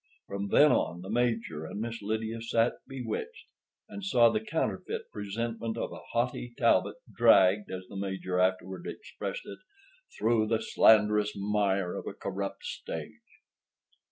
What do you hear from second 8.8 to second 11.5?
expressed it, "through the slanderous